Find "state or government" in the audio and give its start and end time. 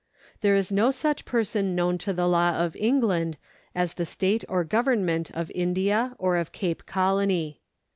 4.07-5.29